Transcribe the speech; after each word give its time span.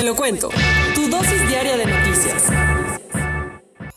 Te 0.00 0.06
lo 0.06 0.16
cuento. 0.16 0.48
Tu 0.94 1.10
dosis 1.10 1.46
diaria 1.46 1.76
de 1.76 1.84
noticias. 1.84 2.46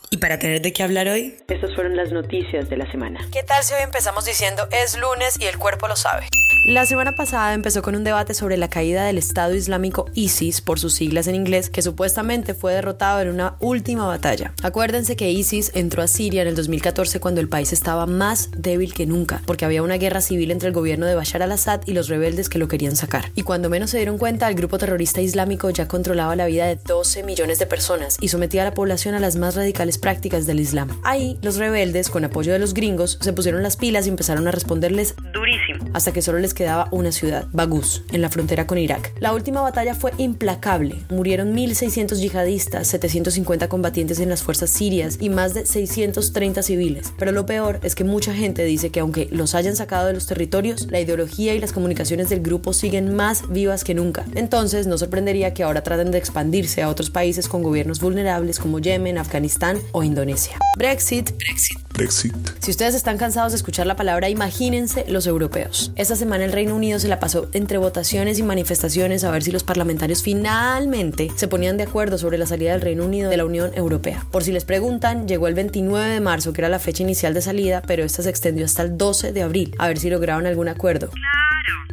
¿Y 0.10 0.18
para 0.18 0.38
tener 0.38 0.62
de 0.62 0.74
qué 0.74 0.84
hablar 0.84 1.08
hoy? 1.08 1.38
Estas 1.48 1.74
fueron 1.76 1.96
las 1.96 2.12
noticias 2.12 2.70
de 2.70 2.76
la 2.76 2.92
semana. 2.92 3.26
¿Qué 3.32 3.42
tal 3.42 3.64
si 3.64 3.74
hoy 3.74 3.84
empezamos 3.84 4.26
diciendo 4.26 4.68
es 4.70 4.98
lunes 4.98 5.40
y 5.40 5.46
el 5.46 5.58
cuerpo 5.58 5.88
lo 5.88 5.96
sabe? 5.96 6.28
La 6.66 6.86
semana 6.86 7.12
pasada 7.12 7.54
empezó 7.54 7.82
con 7.82 7.94
un 7.94 8.06
debate 8.06 8.34
sobre 8.34 8.56
la 8.56 8.70
caída 8.70 9.04
del 9.04 9.18
Estado 9.18 9.54
Islámico 9.54 10.10
ISIS, 10.14 10.62
por 10.62 10.80
sus 10.80 10.94
siglas 10.94 11.28
en 11.28 11.36
inglés, 11.36 11.70
que 11.70 11.82
supuestamente 11.82 12.54
fue 12.54 12.74
derrotado 12.74 13.20
en 13.20 13.28
una 13.28 13.58
última 13.60 14.08
batalla. 14.08 14.54
Acuérdense 14.64 15.18
que 15.18 15.30
ISIS 15.30 15.72
entró 15.76 16.02
a 16.02 16.08
Siria 16.08 16.42
en 16.42 16.48
el 16.48 16.56
2014 16.56 17.20
cuando 17.20 17.42
el 17.42 17.50
país 17.50 17.74
estaba 17.74 18.06
más 18.06 18.50
débil 18.56 18.94
que 18.94 19.06
nunca, 19.06 19.42
porque 19.46 19.66
había 19.66 19.84
una 19.84 19.98
guerra 19.98 20.22
civil 20.22 20.52
entre 20.52 20.70
el 20.70 20.74
gobierno 20.74 21.06
de 21.06 21.16
Bashar 21.16 21.44
al-Assad 21.44 21.82
y 21.86 21.92
los 21.92 22.08
rebeldes 22.08 22.48
que 22.48 22.60
lo 22.60 22.70
querían 22.70 22.96
sacar. 22.96 23.30
Y 23.36 23.42
cuando 23.42 23.70
menos 23.70 23.90
se 23.90 23.98
dieron 23.98 24.18
cuenta, 24.18 24.48
el 24.48 24.56
grupo 24.56 24.78
terrorista 24.78 25.20
islámico 25.20 25.70
ya 25.70 25.90
controlaba 25.90 26.38
la 26.38 26.46
vida 26.46 26.68
de 26.68 26.78
12 26.78 27.24
millones 27.24 27.60
de 27.60 27.66
personas 27.66 28.16
y 28.22 28.30
sometía 28.30 28.62
a 28.62 28.66
la 28.66 28.74
población 28.74 29.16
a 29.16 29.20
las 29.20 29.36
más 29.36 29.56
radicales 29.56 29.98
prácticas 29.98 30.46
del 30.46 30.62
Islam. 30.62 30.98
Ahí, 31.04 31.38
los 31.42 31.58
rebeldes, 31.58 32.10
con 32.10 32.24
apoyo 32.24 32.54
de 32.54 32.60
los 32.60 32.74
gringos, 32.74 33.18
se 33.20 33.34
pusieron 33.34 33.64
las 33.64 33.76
pilas 33.76 34.06
y 34.06 34.10
empezaron 34.12 34.48
a 34.48 34.52
responderles 34.52 35.16
durísimo, 35.34 35.63
hasta 35.94 36.12
que 36.12 36.22
solo 36.22 36.40
les 36.40 36.54
quedaba 36.54 36.88
una 36.92 37.12
ciudad, 37.12 37.48
Baguz, 37.52 38.04
en 38.12 38.22
la 38.22 38.30
frontera 38.30 38.68
con 38.68 38.78
Irak. 38.78 39.14
La 39.20 39.34
última 39.34 39.62
batalla 39.62 39.96
fue 39.96 40.12
implacable. 40.18 41.04
Murieron 41.10 41.56
1.600 41.56 42.18
yihadistas, 42.20 42.88
750 42.88 43.70
combatientes 43.70 44.20
en 44.20 44.30
las 44.30 44.44
fuerzas 44.44 44.70
sirias 44.70 45.18
y 45.20 45.30
más 45.30 45.54
de 45.54 45.66
630 45.66 46.64
civiles. 46.64 47.14
Pero 47.18 47.32
lo 47.32 47.46
peor 47.46 47.80
es 47.84 47.96
que 47.96 48.04
mucha 48.04 48.34
gente 48.34 48.64
dice 48.64 48.90
que 48.90 49.00
aunque 49.00 49.28
los 49.32 49.56
hayan 49.56 49.76
sacado 49.76 50.08
de 50.08 50.14
los 50.14 50.26
territorios, 50.26 50.88
la 50.90 51.00
ideología 51.00 51.54
y 51.54 51.60
las 51.60 51.74
comunicaciones 51.74 52.30
del 52.30 52.42
grupo 52.42 52.74
siguen 52.74 53.16
más 53.16 53.50
vivas 53.50 53.84
que 53.84 53.94
nunca. 53.94 54.26
Entonces, 54.36 54.88
no 54.88 54.98
sorprendería 54.98 55.54
que 55.54 55.64
ahora 55.64 55.84
traten 55.84 56.12
de 56.12 56.18
expandirse 56.18 56.82
a 56.82 56.90
otros 56.90 57.10
países 57.10 57.48
con 57.48 57.64
gobiernos 57.64 58.00
vulnerables 58.00 58.60
como 58.60 58.80
Yemen, 58.80 59.18
Afganistán 59.18 59.80
o 59.92 60.04
Indonesia. 60.04 60.58
Brexit, 60.78 61.32
Brexit. 61.38 61.83
Brexit. 61.94 62.36
Si 62.60 62.72
ustedes 62.72 62.96
están 62.96 63.18
cansados 63.18 63.52
de 63.52 63.58
escuchar 63.58 63.88
la 63.88 63.96
palabra, 63.96 64.30
imagínense 64.30 65.06
los 65.08 65.28
europeos. 65.28 65.92
Esta 65.96 66.16
semana 66.16 66.46
el 66.46 66.52
Reino 66.52 66.76
Unido 66.76 67.00
se 67.00 67.08
la 67.08 67.20
pasó 67.20 67.50
entre 67.54 67.78
votaciones 67.78 68.40
y 68.40 68.44
manifestaciones 68.44 69.24
a 69.24 69.32
ver 69.32 69.44
si 69.44 69.52
los 69.52 69.64
parlamentarios 69.64 70.24
finalmente 70.24 71.32
se 71.36 71.48
ponían 71.48 71.78
de 71.78 71.84
acuerdo 71.84 72.18
sobre 72.18 72.38
la 72.38 72.46
salida 72.46 72.72
del 72.72 72.82
Reino 72.82 73.06
Unido 73.06 73.30
de 73.30 73.38
la 73.38 73.46
Unión 73.46 73.72
Europea. 73.76 74.26
Por 74.32 74.44
si 74.44 74.52
les 74.52 74.66
preguntan, 74.66 75.28
llegó 75.28 75.48
el 75.48 75.54
29 75.54 76.10
de 76.10 76.20
marzo, 76.20 76.54
que 76.54 76.62
era 76.62 76.70
la 76.70 76.80
fecha 76.80 77.04
inicial 77.04 77.34
de 77.34 77.42
salida, 77.42 77.82
pero 77.86 78.04
esta 78.04 78.24
se 78.24 78.30
extendió 78.30 78.66
hasta 78.66 78.84
el 78.84 78.98
12 78.98 79.34
de 79.34 79.42
abril, 79.42 79.76
a 79.78 79.88
ver 79.88 80.00
si 80.00 80.10
lograron 80.10 80.48
algún 80.48 80.68
acuerdo. 80.68 81.10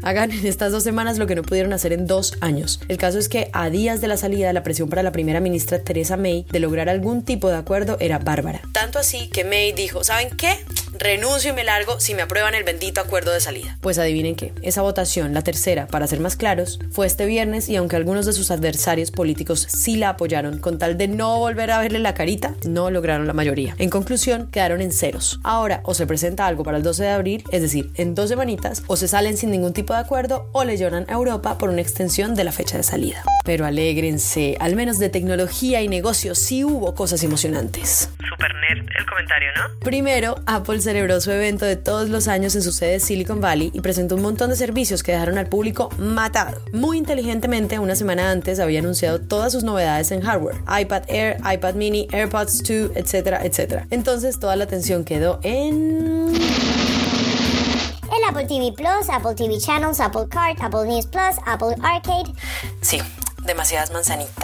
Hagan 0.03 0.31
en 0.33 0.47
estas 0.47 0.73
dos 0.73 0.83
semanas 0.83 1.19
lo 1.19 1.27
que 1.27 1.35
no 1.35 1.43
pudieron 1.43 1.73
hacer 1.73 1.93
en 1.93 2.07
dos 2.07 2.35
años. 2.41 2.81
El 2.89 2.97
caso 2.97 3.19
es 3.19 3.29
que 3.29 3.51
a 3.53 3.69
días 3.71 4.01
de 4.01 4.09
la 4.09 4.17
salida, 4.17 4.53
la 4.53 4.63
presión 4.63 4.89
para 4.89 5.03
la 5.03 5.13
primera 5.13 5.41
ministra 5.41 5.79
Theresa 5.79 6.17
May 6.17 6.47
de 6.51 6.61
lograr 6.61 6.89
algún 6.89 7.23
tipo 7.23 7.49
de 7.49 7.57
acuerdo 7.57 7.97
era 8.01 8.19
bárbara. 8.19 8.63
Tanto 8.73 8.99
así 8.99 9.29
que 9.29 9.45
May 9.45 9.73
dijo, 9.73 10.03
¿saben 10.03 10.31
qué? 10.37 10.57
Renuncio 10.99 11.53
y 11.53 11.55
me 11.55 11.65
largo 11.65 12.01
si 12.01 12.15
me 12.15 12.23
aprueban 12.23 12.55
el 12.55 12.65
bendito 12.65 13.01
acuerdo 13.01 13.33
de 13.33 13.41
salida. 13.41 13.79
Pues 13.81 13.99
adivinen 13.99 14.35
qué, 14.35 14.53
esa 14.63 14.83
votación, 14.83 15.35
la 15.35 15.43
tercera, 15.43 15.87
para 15.87 16.07
ser 16.07 16.21
más 16.21 16.37
claros, 16.37 16.79
fue 16.91 17.07
este 17.07 17.27
viernes 17.27 17.69
y 17.69 17.77
aunque 17.77 17.97
algunos 17.97 18.27
de 18.27 18.33
sus 18.33 18.51
adversarios 18.51 19.11
políticos 19.11 19.67
sí 19.71 19.97
la 19.97 20.11
apoyaron 20.11 20.59
con 20.59 20.79
tal 20.79 20.99
de 20.99 21.09
no 21.09 21.39
volver 21.39 21.71
a 21.71 21.81
verle 21.81 21.99
la 21.99 22.15
carita, 22.15 22.55
no 22.65 22.91
lograron 22.91 23.27
la 23.27 23.33
mayoría. 23.33 23.75
En 23.79 23.91
conclusión, 23.91 24.49
quedaron 24.51 24.81
en 24.81 24.93
ceros. 24.93 25.41
Ahora, 25.45 25.81
o 25.85 25.95
se 25.95 26.07
presenta 26.07 26.47
algo 26.47 26.65
para 26.65 26.79
el 26.79 26.83
12 26.83 27.03
de 27.05 27.11
abril, 27.11 27.45
es 27.53 27.63
decir, 27.63 27.91
en 27.95 28.15
dos 28.15 28.29
semanitas, 28.29 28.83
o 28.87 28.97
se 28.97 29.09
salen 29.09 29.37
sin 29.37 29.51
ningún 29.51 29.73
tipo 29.73 29.93
de 29.93 30.01
acuerdo 30.01 30.49
o 30.53 30.65
le 30.65 30.77
lloran 30.77 31.07
a 31.09 31.15
Europa 31.15 31.59
por 31.59 31.71
una 31.71 31.81
extensión 31.81 32.35
de 32.35 32.45
la 32.45 32.53
fecha 32.53 32.77
de 32.77 32.83
salida. 32.83 33.23
Pero 33.45 33.65
alégrense, 33.65 34.57
al 34.61 34.77
menos 34.77 34.99
de 34.99 35.09
tecnología 35.09 35.83
y 35.83 35.89
negocios 35.89 36.39
sí 36.39 36.65
hubo 36.65 36.95
cosas 36.95 37.23
emocionantes. 37.23 38.11
Super 38.29 38.55
nerd 38.55 38.87
el 38.99 39.07
comentario, 39.07 39.49
¿no? 39.57 39.79
Primero, 39.81 40.41
Apple 40.47 40.80
celebró 40.81 41.21
su 41.21 41.31
evento 41.31 41.65
de 41.65 41.77
todos 41.77 42.09
los 42.09 42.29
años 42.29 42.55
en 42.57 42.63
su 42.63 42.73
sede 42.73 43.01
Silicon 43.01 43.41
Valley 43.41 43.71
y 43.73 43.81
presentó 43.81 44.15
un 44.17 44.23
montón 44.23 44.51
de 44.51 44.57
servicios 44.57 45.03
que 45.03 45.13
dejaron 45.13 45.39
al 45.39 45.49
público 45.49 45.91
matado. 45.99 46.61
Muy 46.73 46.99
inteligentemente, 46.99 47.79
una 47.79 47.97
semana 47.97 48.31
antes 48.31 48.61
había 48.61 48.81
anunciado 48.81 49.21
todas 49.21 49.53
sus 49.53 49.65
novedades 49.65 50.11
en 50.11 50.21
hardware: 50.23 50.57
iPad 50.81 51.03
Air, 51.09 51.37
iPad 51.53 51.75
Mini, 51.75 52.09
AirPods 52.13 52.63
2, 52.63 52.93
etcétera, 52.95 53.45
etcétera. 53.45 53.87
Entonces, 53.91 54.39
toda 54.39 54.57
la 54.57 54.65
atención 54.65 55.05
quedó 55.05 55.41
en 55.43 56.35
el 56.35 58.25
Apple 58.29 58.47
TV 58.47 58.73
Plus, 58.77 59.09
Apple 59.11 59.35
TV 59.35 59.59
Channels, 59.59 60.01
Apple 60.01 60.27
Card, 60.29 60.57
Apple 60.61 60.87
News 60.87 61.07
Plus, 61.07 61.37
Apple 61.47 61.77
Arcade. 61.83 62.33
Sí, 62.81 63.01
demasiadas 63.45 63.91
manzanitas. 63.91 64.40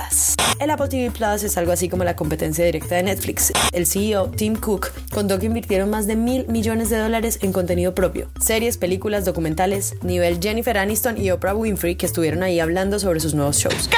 El 0.58 0.70
Apple 0.70 0.88
TV 0.88 1.10
Plus 1.10 1.42
es 1.42 1.56
algo 1.58 1.72
así 1.72 1.88
como 1.88 2.04
la 2.04 2.16
competencia 2.16 2.64
directa 2.64 2.96
de 2.96 3.02
Netflix. 3.02 3.52
El 3.72 3.86
CEO, 3.86 4.30
Tim 4.30 4.56
Cook, 4.56 4.90
contó 5.12 5.38
que 5.38 5.46
invirtieron 5.46 5.90
más 5.90 6.06
de 6.06 6.16
mil 6.16 6.46
millones 6.48 6.88
de 6.90 6.98
dólares 6.98 7.38
en 7.42 7.52
contenido 7.52 7.94
propio. 7.94 8.28
Series, 8.40 8.78
películas, 8.78 9.24
documentales, 9.24 9.94
nivel 10.02 10.40
Jennifer 10.40 10.78
Aniston 10.78 11.20
y 11.20 11.30
Oprah 11.30 11.54
Winfrey 11.54 11.96
que 11.96 12.06
estuvieron 12.06 12.42
ahí 12.42 12.60
hablando 12.60 12.98
sobre 12.98 13.20
sus 13.20 13.34
nuevos 13.34 13.58
shows. 13.58 13.88
¿Qué 13.88 13.96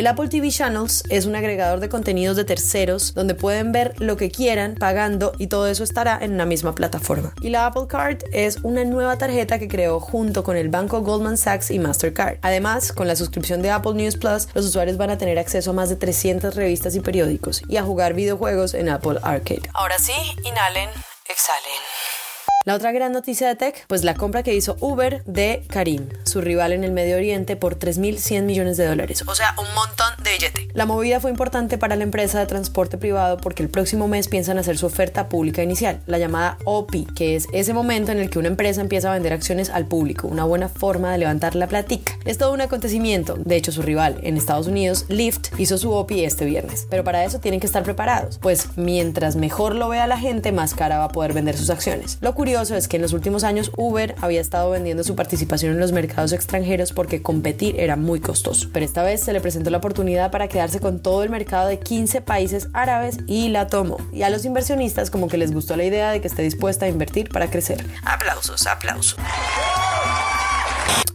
El 0.00 0.06
Apple 0.06 0.28
TV 0.28 0.48
Channels 0.48 1.02
es 1.10 1.26
un 1.26 1.36
agregador 1.36 1.78
de 1.78 1.90
contenidos 1.90 2.34
de 2.34 2.46
terceros 2.46 3.12
donde 3.12 3.34
pueden 3.34 3.70
ver 3.70 3.92
lo 4.00 4.16
que 4.16 4.30
quieran 4.30 4.76
pagando 4.76 5.32
y 5.36 5.48
todo 5.48 5.66
eso 5.66 5.84
estará 5.84 6.18
en 6.22 6.32
una 6.32 6.46
misma 6.46 6.74
plataforma. 6.74 7.34
Y 7.42 7.50
la 7.50 7.66
Apple 7.66 7.86
Card 7.86 8.20
es 8.32 8.60
una 8.62 8.82
nueva 8.84 9.18
tarjeta 9.18 9.58
que 9.58 9.68
creó 9.68 10.00
junto 10.00 10.42
con 10.42 10.56
el 10.56 10.70
banco 10.70 11.02
Goldman 11.02 11.36
Sachs 11.36 11.70
y 11.70 11.78
Mastercard. 11.78 12.38
Además, 12.40 12.94
con 12.94 13.08
la 13.08 13.14
suscripción 13.14 13.60
de 13.60 13.72
Apple 13.72 13.92
News 13.92 14.16
Plus, 14.16 14.48
los 14.54 14.64
usuarios 14.64 14.96
van 14.96 15.10
a 15.10 15.18
tener 15.18 15.38
acceso 15.38 15.72
a 15.72 15.74
más 15.74 15.90
de 15.90 15.96
300 15.96 16.54
revistas 16.54 16.94
y 16.94 17.00
periódicos 17.00 17.60
y 17.68 17.76
a 17.76 17.82
jugar 17.82 18.14
videojuegos 18.14 18.72
en 18.72 18.88
Apple 18.88 19.18
Arcade. 19.22 19.68
Ahora 19.74 19.98
sí, 19.98 20.14
inhalen, 20.46 20.88
exhalen. 21.28 22.19
La 22.66 22.74
otra 22.74 22.92
gran 22.92 23.12
noticia 23.12 23.48
de 23.48 23.56
tech, 23.56 23.86
pues 23.86 24.04
la 24.04 24.12
compra 24.12 24.42
que 24.42 24.54
hizo 24.54 24.76
Uber 24.80 25.24
de 25.24 25.64
Karim, 25.68 26.10
su 26.26 26.42
rival 26.42 26.74
en 26.74 26.84
el 26.84 26.92
Medio 26.92 27.16
Oriente, 27.16 27.56
por 27.56 27.78
3.100 27.78 28.42
millones 28.42 28.76
de 28.76 28.84
dólares, 28.84 29.24
o 29.26 29.34
sea, 29.34 29.54
un 29.56 29.74
montón 29.74 30.22
de 30.22 30.32
billete. 30.32 30.68
La 30.74 30.84
movida 30.84 31.20
fue 31.20 31.30
importante 31.30 31.78
para 31.78 31.96
la 31.96 32.04
empresa 32.04 32.38
de 32.38 32.44
transporte 32.44 32.98
privado 32.98 33.38
porque 33.38 33.62
el 33.62 33.70
próximo 33.70 34.08
mes 34.08 34.28
piensan 34.28 34.58
hacer 34.58 34.76
su 34.76 34.84
oferta 34.84 35.30
pública 35.30 35.62
inicial, 35.62 36.02
la 36.04 36.18
llamada 36.18 36.58
OPI, 36.66 37.06
que 37.06 37.34
es 37.34 37.46
ese 37.54 37.72
momento 37.72 38.12
en 38.12 38.18
el 38.18 38.28
que 38.28 38.38
una 38.38 38.48
empresa 38.48 38.82
empieza 38.82 39.08
a 39.08 39.14
vender 39.14 39.32
acciones 39.32 39.70
al 39.70 39.86
público, 39.86 40.28
una 40.28 40.44
buena 40.44 40.68
forma 40.68 41.12
de 41.12 41.16
levantar 41.16 41.54
la 41.54 41.66
platica. 41.66 42.18
Es 42.26 42.36
todo 42.36 42.52
un 42.52 42.60
acontecimiento, 42.60 43.36
de 43.36 43.56
hecho 43.56 43.72
su 43.72 43.80
rival 43.80 44.18
en 44.22 44.36
Estados 44.36 44.66
Unidos, 44.66 45.06
Lyft, 45.08 45.58
hizo 45.58 45.78
su 45.78 45.92
OPI 45.92 46.24
este 46.24 46.44
viernes, 46.44 46.86
pero 46.90 47.04
para 47.04 47.24
eso 47.24 47.40
tienen 47.40 47.58
que 47.58 47.66
estar 47.66 47.84
preparados, 47.84 48.36
pues 48.36 48.76
mientras 48.76 49.36
mejor 49.36 49.74
lo 49.74 49.88
vea 49.88 50.06
la 50.06 50.18
gente, 50.18 50.52
más 50.52 50.74
cara 50.74 50.98
va 50.98 51.04
a 51.04 51.12
poder 51.12 51.32
vender 51.32 51.56
sus 51.56 51.70
acciones. 51.70 52.18
Lo 52.20 52.34
curioso 52.34 52.49
es 52.50 52.88
que 52.88 52.96
en 52.96 53.02
los 53.02 53.12
últimos 53.12 53.44
años 53.44 53.70
Uber 53.76 54.16
había 54.20 54.40
estado 54.40 54.70
vendiendo 54.70 55.04
su 55.04 55.14
participación 55.14 55.72
en 55.72 55.78
los 55.78 55.92
mercados 55.92 56.32
extranjeros 56.32 56.92
porque 56.92 57.22
competir 57.22 57.78
era 57.78 57.94
muy 57.94 58.18
costoso. 58.18 58.68
Pero 58.72 58.84
esta 58.84 59.04
vez 59.04 59.22
se 59.22 59.32
le 59.32 59.40
presentó 59.40 59.70
la 59.70 59.78
oportunidad 59.78 60.32
para 60.32 60.48
quedarse 60.48 60.80
con 60.80 60.98
todo 60.98 61.22
el 61.22 61.30
mercado 61.30 61.68
de 61.68 61.78
15 61.78 62.22
países 62.22 62.68
árabes 62.72 63.18
y 63.28 63.50
la 63.50 63.68
tomó. 63.68 63.98
Y 64.12 64.22
a 64.22 64.30
los 64.30 64.44
inversionistas 64.44 65.10
como 65.10 65.28
que 65.28 65.38
les 65.38 65.52
gustó 65.52 65.76
la 65.76 65.84
idea 65.84 66.10
de 66.10 66.20
que 66.20 66.26
esté 66.26 66.42
dispuesta 66.42 66.86
a 66.86 66.88
invertir 66.88 67.28
para 67.28 67.48
crecer. 67.48 67.86
Aplausos, 68.04 68.66
aplausos. 68.66 69.16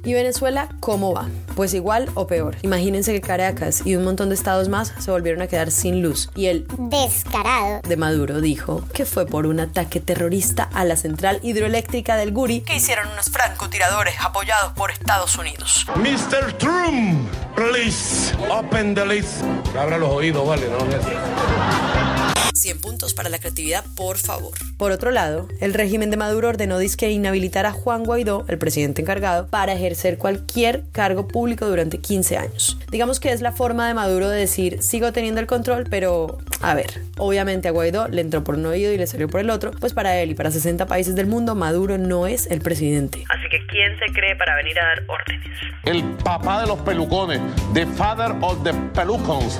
¿Y 0.05 0.13
Venezuela 0.13 0.69
cómo 0.79 1.13
va? 1.13 1.27
Pues 1.55 1.73
igual 1.73 2.09
o 2.13 2.27
peor. 2.27 2.57
Imagínense 2.61 3.11
que 3.11 3.21
Caracas 3.21 3.81
y 3.85 3.95
un 3.95 4.03
montón 4.03 4.29
de 4.29 4.35
estados 4.35 4.69
más 4.69 4.93
se 4.99 5.09
volvieron 5.09 5.41
a 5.41 5.47
quedar 5.47 5.71
sin 5.71 6.01
luz. 6.01 6.29
Y 6.35 6.45
el 6.45 6.67
descarado 6.77 7.81
de 7.81 7.97
Maduro 7.97 8.39
dijo 8.39 8.83
que 8.93 9.05
fue 9.05 9.25
por 9.25 9.47
un 9.47 9.59
ataque 9.59 9.99
terrorista 9.99 10.69
a 10.73 10.85
la 10.85 10.95
central 10.95 11.39
hidroeléctrica 11.41 12.17
del 12.17 12.31
Guri 12.31 12.61
que 12.61 12.75
hicieron 12.75 13.07
unos 13.11 13.25
francotiradores 13.31 14.15
apoyados 14.21 14.73
por 14.73 14.91
Estados 14.91 15.37
Unidos. 15.37 15.87
Mr. 15.95 16.53
Trump, 16.57 17.27
please 17.55 18.33
open 18.51 18.93
the 18.93 19.05
list. 19.05 19.41
Abra 19.77 19.97
los 19.97 20.09
oídos, 20.09 20.47
vale, 20.47 20.67
no. 20.69 21.34
100 22.65 22.81
puntos 22.81 23.13
para 23.13 23.29
la 23.29 23.37
creatividad, 23.37 23.85
por 23.95 24.17
favor. 24.17 24.53
Por 24.79 24.91
otro 24.91 25.11
lado, 25.11 25.47
el 25.61 25.75
régimen 25.75 26.09
de 26.09 26.17
Maduro 26.17 26.49
ordenó 26.49 26.79
disque 26.79 27.11
inhabilitar 27.11 27.67
a 27.67 27.71
Juan 27.71 28.03
Guaidó, 28.03 28.43
el 28.47 28.57
presidente 28.57 29.03
encargado, 29.03 29.45
para 29.49 29.73
ejercer 29.73 30.17
cualquier 30.17 30.83
cargo 30.91 31.27
público 31.27 31.67
durante 31.67 31.99
15 31.99 32.37
años. 32.37 32.79
Digamos 32.89 33.19
que 33.19 33.31
es 33.31 33.41
la 33.41 33.51
forma 33.51 33.87
de 33.87 33.93
Maduro 33.93 34.29
de 34.29 34.39
decir, 34.39 34.81
sigo 34.81 35.13
teniendo 35.13 35.39
el 35.41 35.45
control, 35.45 35.85
pero 35.91 36.39
a 36.59 36.73
ver, 36.73 37.01
obviamente 37.17 37.67
a 37.67 37.71
Guaidó 37.71 38.07
le 38.07 38.21
entró 38.21 38.43
por 38.43 38.55
un 38.55 38.65
oído 38.65 38.91
y 38.91 38.97
le 38.97 39.05
salió 39.05 39.29
por 39.29 39.41
el 39.41 39.51
otro, 39.51 39.69
pues 39.69 39.93
para 39.93 40.19
él 40.19 40.31
y 40.31 40.33
para 40.33 40.49
60 40.49 40.87
países 40.87 41.13
del 41.13 41.27
mundo, 41.27 41.53
Maduro 41.53 41.99
no 41.99 42.25
es 42.25 42.47
el 42.47 42.61
presidente. 42.61 43.25
Así 43.29 43.47
que 43.51 43.63
¿quién 43.67 43.95
se 43.99 44.11
cree 44.11 44.35
para 44.37 44.55
venir 44.55 44.79
a 44.79 44.85
dar 44.85 45.03
órdenes? 45.05 45.55
El 45.83 46.03
papá 46.23 46.61
de 46.61 46.67
los 46.67 46.79
pelucones, 46.79 47.39
the 47.75 47.85
father 47.85 48.35
of 48.41 48.63
the 48.63 48.73
pelucons. 48.95 49.59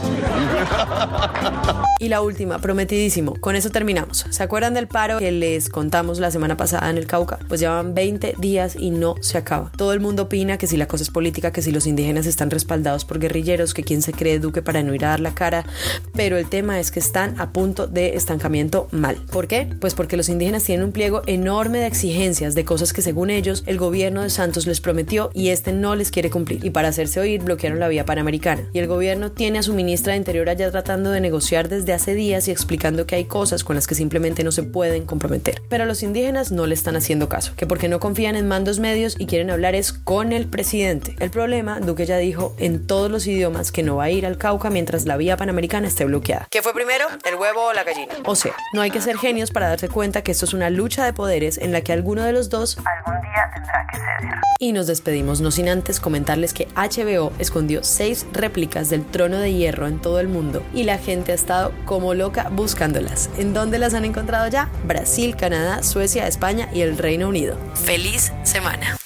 Y 1.98 2.10
la 2.10 2.22
última, 2.22 2.60
prometidísimo. 2.60 3.36
Con 3.40 3.56
eso 3.56 3.70
terminamos. 3.70 4.26
¿Se 4.30 4.44
acuerdan 4.44 4.74
del 4.74 4.88
paro 4.88 5.18
que 5.18 5.32
les 5.32 5.70
contamos 5.70 6.20
la 6.20 6.30
semana 6.30 6.58
pasada 6.58 6.90
en 6.90 6.98
el 6.98 7.08
Cauca? 7.08 7.40
Pues 7.48 7.62
llevan 7.62 7.94
20 7.94 8.36
días 8.38 8.76
y 8.78 8.90
no 8.92 9.16
se 9.22 9.38
acaba. 9.38 9.72
Todo 9.78 9.94
el 9.94 10.02
mundo 10.02 10.24
opina 10.24 10.58
que 10.58 10.68
si 10.68 10.76
la 10.76 10.88
cosa 10.88 11.04
es 11.04 11.10
política, 11.10 11.54
que 11.54 11.62
si 11.62 11.72
los 11.72 11.88
indígenas 11.88 12.26
están 12.26 12.50
respaldados 12.50 13.06
por 13.06 13.20
guerrilleros, 13.20 13.74
que 13.74 13.84
quién 13.84 14.02
se 14.02 14.12
cree 14.12 14.40
Duque 14.40 14.62
para 14.62 14.84
no 14.84 14.94
ir 14.94 15.06
a 15.06 15.10
dar 15.10 15.22
la 15.22 15.34
cara. 15.34 15.66
Pero 16.14 16.38
el 16.38 16.50
tema 16.50 16.82
es 16.82 16.92
que 16.92 17.00
están 17.00 17.40
a 17.40 17.52
punto 17.52 17.88
de 17.88 18.18
estancamiento 18.18 18.90
mal. 18.92 19.16
¿Por 19.32 19.48
qué? 19.48 19.70
Pues 19.80 19.94
porque 19.94 20.18
los 20.18 20.28
indígenas 20.28 20.64
tienen 20.66 20.86
un 20.86 20.92
pliego 20.92 21.22
enorme 21.28 21.80
de 21.80 21.88
exigencias, 21.88 22.56
de 22.56 22.66
cosas 22.66 22.92
que 22.92 23.04
según 23.04 23.30
ellos 23.30 23.64
el 23.68 23.78
gobierno 23.78 24.22
de 24.22 24.30
Santos 24.30 24.68
les 24.68 24.82
prometió 24.82 25.30
y 25.34 25.50
este 25.50 25.72
no 25.72 25.96
les 25.96 26.12
quiere 26.12 26.30
cumplir. 26.30 26.66
Y 26.66 26.72
para 26.72 26.90
hacerse 26.90 27.22
oír 27.22 27.42
bloquearon 27.42 27.80
la 27.80 27.88
vía 27.88 28.06
panamericana. 28.06 28.64
Y 28.74 28.80
el 28.80 28.88
gobierno 28.88 29.32
tiene 29.32 29.60
a 29.60 29.64
su 29.64 29.74
ministra 29.74 30.12
de 30.12 30.18
Interior 30.18 30.50
allá 30.50 30.70
tratando 30.72 31.12
de 31.12 31.22
negociar 31.22 31.70
desde 31.86 31.94
hace 31.94 32.16
días 32.16 32.48
y 32.48 32.52
explicando 32.52 33.06
que 33.06 33.16
hay 33.16 33.26
cosas 33.26 33.64
con 33.64 33.76
las 33.76 33.86
que 33.86 33.94
simplemente 33.94 34.44
no 34.44 34.52
se 34.52 34.64
pueden 34.64 35.06
comprometer. 35.06 35.62
Pero 35.70 35.86
los 35.86 36.02
indígenas 36.02 36.52
no 36.52 36.66
le 36.66 36.74
están 36.74 36.96
haciendo 36.96 37.30
caso, 37.30 37.54
que 37.56 37.68
porque 37.68 37.88
no 37.90 38.00
confían 38.00 38.36
en 38.36 38.48
mandos 38.48 38.80
medios 38.80 39.16
y 39.20 39.28
quieren 39.28 39.52
hablar 39.52 39.76
es 39.76 39.94
con 39.94 40.34
el 40.34 40.48
presidente. 40.48 41.16
El 41.20 41.30
problema, 41.30 41.80
Duque 41.80 42.08
ya 42.08 42.18
dijo 42.18 42.56
en 42.58 42.88
todos 42.88 43.12
los 43.12 43.28
idiomas 43.28 43.72
que 43.72 43.84
no 43.84 43.98
va 43.98 44.06
a 44.06 44.10
ir 44.10 44.26
al 44.26 44.40
Cauca 44.40 44.72
mientras 44.72 45.06
la 45.06 45.16
vía 45.16 45.38
panamericana 45.38 45.88
esté 45.88 46.06
bloqueada. 46.06 46.48
¿Qué 46.50 46.64
fue 46.64 46.74
primero? 46.74 47.06
¿El 47.24 47.36
huevo 47.36 47.68
o 47.68 47.74
la 47.74 47.84
gallina? 47.84 48.16
O 48.26 48.36
sea, 48.36 48.54
no 48.74 48.82
hay 48.82 48.90
que 48.90 49.00
ser 49.00 49.18
genios 49.18 49.52
para 49.52 49.70
darse 49.70 49.88
cuenta 49.88 50.24
que 50.24 50.32
esto 50.32 50.46
es 50.46 50.54
una 50.56 50.72
lucha 50.72 51.06
de 51.06 51.14
poderes 51.14 51.60
en 51.60 51.72
la 51.72 51.82
que 51.82 51.94
alguno 51.94 52.24
de 52.24 52.32
los 52.34 52.50
dos 52.50 52.78
Algún 52.80 53.22
día 53.22 53.52
tendrá 53.54 53.86
que 53.92 53.98
ceder. 53.98 54.42
y 54.60 54.72
nos 54.74 54.88
despedimos, 54.88 55.40
no 55.40 55.52
sin 55.52 55.70
antes 55.70 56.00
comentarles 56.00 56.54
que 56.56 56.68
HBO 56.76 57.32
escondió 57.38 57.84
seis 57.84 58.26
réplicas 58.34 58.90
del 58.90 59.06
trono 59.06 59.38
de 59.38 59.54
hierro 59.54 59.86
en 59.86 60.00
todo 60.02 60.20
el 60.20 60.30
mundo 60.30 60.64
y 60.74 60.84
la 60.84 60.98
gente 60.98 61.32
ha 61.32 61.36
estado 61.36 61.72
como 61.86 62.14
loca 62.14 62.50
buscándolas. 62.52 63.30
¿En 63.38 63.54
dónde 63.54 63.80
las 63.80 63.94
han 63.94 64.06
encontrado 64.06 64.48
ya? 64.48 64.70
Brasil, 64.86 65.36
Canadá, 65.36 65.84
Suecia, 65.84 66.28
España 66.28 66.70
y 66.74 66.82
el 66.82 66.98
Reino 66.98 67.28
Unido. 67.28 67.58
¡Feliz 67.74 68.32
semana! 68.44 68.98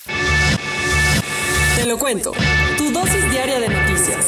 Te 1.75 1.85
lo 1.85 1.97
cuento. 1.97 2.33
Tu 2.77 2.91
dosis 2.91 3.31
diaria 3.31 3.59
de 3.59 3.69
noticias. 3.69 4.27